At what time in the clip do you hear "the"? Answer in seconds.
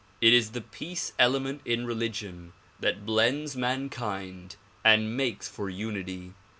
0.53-0.61